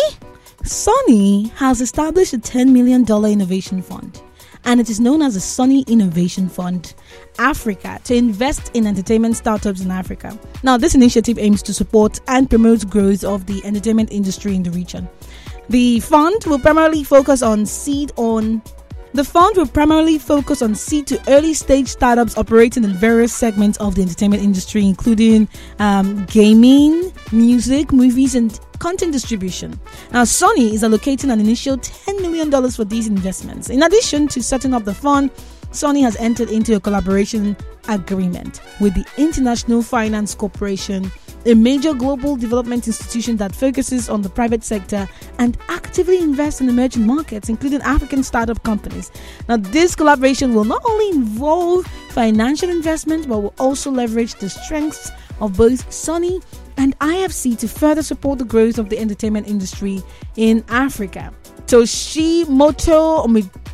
Sony 0.67 1.49
has 1.51 1.79
established 1.79 2.33
a 2.33 2.37
$10 2.37 2.73
million 2.73 3.05
innovation 3.31 3.81
fund, 3.81 4.21
and 4.65 4.81
it 4.81 4.89
is 4.89 4.99
known 4.99 5.21
as 5.21 5.35
the 5.35 5.39
Sony 5.39 5.87
Innovation 5.87 6.49
Fund 6.49 6.93
Africa 7.39 8.01
to 8.03 8.13
invest 8.13 8.71
in 8.73 8.85
entertainment 8.85 9.37
startups 9.37 9.79
in 9.79 9.91
Africa. 9.91 10.37
Now, 10.63 10.77
this 10.77 10.93
initiative 10.93 11.37
aims 11.39 11.63
to 11.63 11.73
support 11.73 12.19
and 12.27 12.49
promote 12.49 12.89
growth 12.89 13.23
of 13.23 13.45
the 13.45 13.63
entertainment 13.63 14.11
industry 14.11 14.55
in 14.55 14.63
the 14.63 14.71
region. 14.71 15.07
The 15.69 16.01
fund 16.01 16.43
will 16.45 16.59
primarily 16.59 17.05
focus 17.05 17.41
on 17.41 17.65
seed 17.65 18.11
on 18.17 18.61
The 19.13 19.23
fund 19.23 19.57
will 19.57 19.67
primarily 19.67 20.17
focus 20.17 20.61
on 20.61 20.75
seed 20.75 21.07
to 21.07 21.21
early 21.29 21.53
stage 21.53 21.87
startups 21.87 22.37
operating 22.37 22.83
in 22.83 22.93
various 22.93 23.33
segments 23.33 23.77
of 23.79 23.95
the 23.95 24.01
entertainment 24.01 24.43
industry, 24.43 24.85
including 24.85 25.47
um, 25.79 26.25
gaming, 26.25 27.11
music, 27.31 27.91
movies, 27.91 28.35
and 28.35 28.59
content 28.79 29.13
distribution. 29.13 29.79
Now, 30.11 30.23
Sony 30.23 30.73
is 30.73 30.83
allocating 30.83 31.31
an 31.31 31.39
initial 31.39 31.77
$10 31.77 32.21
million 32.21 32.51
for 32.71 32.85
these 32.85 33.07
investments. 33.07 33.69
In 33.69 33.83
addition 33.83 34.27
to 34.29 34.43
setting 34.43 34.73
up 34.73 34.83
the 34.83 34.93
fund, 34.93 35.31
Sony 35.71 36.01
has 36.01 36.15
entered 36.17 36.49
into 36.49 36.75
a 36.75 36.79
collaboration 36.79 37.55
agreement 37.89 38.61
with 38.79 38.93
the 38.93 39.05
International 39.17 39.81
Finance 39.81 40.35
Corporation 40.35 41.11
a 41.45 41.53
major 41.53 41.93
global 41.93 42.35
development 42.35 42.87
institution 42.87 43.37
that 43.37 43.55
focuses 43.55 44.09
on 44.09 44.21
the 44.21 44.29
private 44.29 44.63
sector 44.63 45.07
and 45.39 45.57
actively 45.69 46.19
invests 46.19 46.61
in 46.61 46.69
emerging 46.69 47.05
markets, 47.05 47.49
including 47.49 47.81
African 47.81 48.23
startup 48.23 48.61
companies. 48.63 49.11
Now, 49.47 49.57
this 49.57 49.95
collaboration 49.95 50.53
will 50.53 50.65
not 50.65 50.81
only 50.85 51.09
involve 51.09 51.85
financial 52.09 52.69
investment, 52.69 53.27
but 53.27 53.39
will 53.39 53.53
also 53.59 53.91
leverage 53.91 54.35
the 54.35 54.49
strengths 54.49 55.11
of 55.39 55.55
both 55.55 55.89
Sony 55.89 56.43
and 56.77 56.97
IFC 56.99 57.57
to 57.59 57.67
further 57.67 58.03
support 58.03 58.39
the 58.39 58.45
growth 58.45 58.77
of 58.77 58.89
the 58.89 58.97
entertainment 58.97 59.47
industry 59.47 60.01
in 60.35 60.63
Africa. 60.69 61.33
Toshimoto 61.65 63.25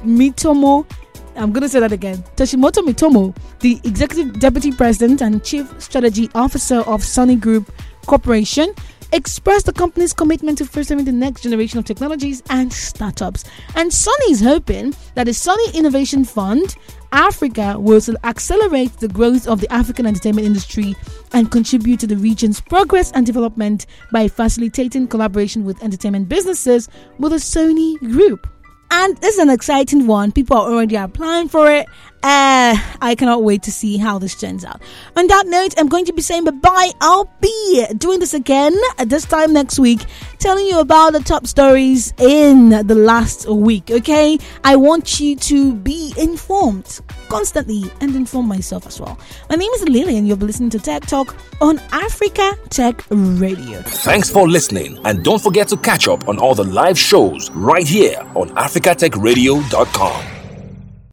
Mitomo 0.04 0.86
I'm 1.36 1.52
going 1.52 1.62
to 1.64 1.70
say 1.70 1.80
that 1.80 1.92
again. 1.92 2.24
Toshimoto 2.36 2.86
Mitomo, 2.86 3.36
the 3.60 3.80
executive 3.84 4.40
deputy 4.40 4.72
president 4.72 5.22
and 5.22 5.44
chief 5.44 5.82
strategy 5.82 6.30
officer 6.36 6.80
of 6.80 7.02
Sony 7.02 7.40
Group 7.40 7.72
Corporation, 8.06 8.74
expressed 9.14 9.68
the 9.68 9.74
company's 9.74 10.12
commitment 10.12 10.58
to 10.58 10.66
fostering 10.66 11.06
the 11.06 11.12
next 11.12 11.42
generation 11.42 11.78
of 11.80 11.86
technologies 11.86 12.42
and 12.50 12.74
startups. 12.74 13.46
And 13.76 13.92
Sony 13.92 14.32
is 14.32 14.42
hoping 14.42 14.94
that 15.16 15.26
the 15.26 15.32
Sony 15.32 15.74
Innovation 15.74 16.26
Fund 16.26 16.76
Africa 17.12 17.76
will 17.78 18.02
accelerate 18.24 18.92
the 18.98 19.08
growth 19.08 19.48
of 19.48 19.62
the 19.62 19.72
African 19.72 20.08
entertainment 20.08 20.48
industry 20.48 20.96
and 21.32 21.52
contribute 21.52 22.00
to 22.00 22.08
the 22.08 22.18
region's 22.18 22.60
progress 22.60 23.12
and 23.12 23.24
development 23.24 23.86
by 24.12 24.28
facilitating 24.28 25.08
collaboration 25.08 25.64
with 25.64 25.84
entertainment 25.84 26.28
businesses 26.28 26.90
with 27.20 27.32
the 27.32 27.38
Sony 27.38 28.00
Group. 28.00 28.48
And 28.96 29.18
this 29.18 29.34
is 29.34 29.40
an 29.40 29.50
exciting 29.50 30.06
one. 30.06 30.32
People 30.32 30.56
are 30.56 30.72
already 30.72 30.96
applying 30.96 31.50
for 31.50 31.70
it. 31.70 31.88
Uh, 32.24 32.78
I 33.02 33.16
cannot 33.18 33.44
wait 33.44 33.64
to 33.64 33.72
see 33.72 33.98
how 33.98 34.18
this 34.18 34.34
turns 34.34 34.64
out. 34.64 34.82
On 35.18 35.28
that 35.28 35.46
note, 35.48 35.74
I'm 35.78 35.90
going 35.90 36.06
to 36.06 36.14
be 36.14 36.22
saying 36.22 36.46
bye 36.46 36.52
bye. 36.52 36.92
I'll 37.02 37.30
be 37.42 37.86
doing 37.98 38.20
this 38.20 38.34
again 38.34 38.74
this 39.06 39.26
time 39.26 39.52
next 39.52 39.78
week, 39.78 40.06
telling 40.40 40.66
you 40.66 40.80
about 40.80 41.12
the 41.12 41.20
top 41.20 41.46
stories 41.48 42.14
in 42.20 42.70
the 42.70 42.96
last 42.96 43.50
week. 43.50 43.92
Okay, 43.92 44.38
I 44.64 44.78
want 44.78 45.20
you 45.20 45.36
to 45.36 45.74
be 45.76 46.14
informed 46.18 47.02
constantly 47.28 47.84
and 48.00 48.16
inform 48.16 48.48
myself 48.48 48.88
as 48.88 49.02
well. 49.02 49.20
My 49.50 49.58
name 49.58 49.72
is 49.74 49.84
Lillian. 49.90 50.26
You'll 50.26 50.38
be 50.38 50.46
listening 50.46 50.70
to 50.70 50.80
Tek 50.80 51.06
Talk 51.06 51.36
on 51.60 51.80
Africa 51.92 52.54
Tech 52.70 53.04
Radio. 53.10 53.82
Thanks 53.82 54.30
for 54.30 54.48
listening, 54.48 54.98
and 55.04 55.26
don't 55.26 55.44
forget 55.44 55.68
to 55.70 55.78
catch 55.78 56.08
up 56.08 56.30
on 56.30 56.40
all 56.40 56.56
the 56.56 56.64
live 56.64 56.98
shows 56.98 57.52
right 57.52 57.86
here 57.86 58.18
on 58.36 58.50
AfricaTechRadio.com. 58.52 60.43